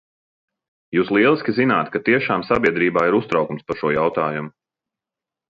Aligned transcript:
Jūs 0.97 1.11
lieliski 1.17 1.53
zināt, 1.57 1.91
ka 1.97 2.01
tiešām 2.07 2.47
sabiedrībā 2.47 3.05
ir 3.11 3.19
uztraukums 3.19 3.69
par 3.69 3.81
šo 3.83 3.93
jautājumu. 3.99 4.53